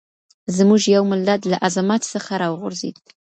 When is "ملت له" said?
1.11-1.57